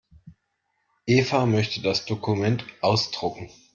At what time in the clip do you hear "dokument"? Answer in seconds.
2.05-2.65